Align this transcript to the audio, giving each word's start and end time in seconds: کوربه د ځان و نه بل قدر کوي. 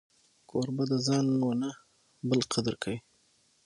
کوربه 0.49 0.83
د 0.91 0.93
ځان 1.07 1.25
و 1.41 1.51
نه 1.61 1.69
بل 2.29 2.39
قدر 2.53 2.73
کوي. 2.81 2.99